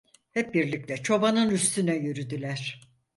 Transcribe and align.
Hep 0.31 0.53
birlikte 0.53 0.97
çobanın 0.97 1.49
üstüne 1.49 1.95
yürüdüler. 1.95 2.81